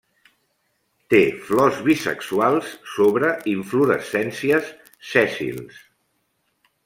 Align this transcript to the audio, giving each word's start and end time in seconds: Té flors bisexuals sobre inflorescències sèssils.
Té 1.13 1.19
flors 1.49 1.81
bisexuals 1.89 2.71
sobre 2.95 3.29
inflorescències 3.53 4.71
sèssils. 5.13 5.79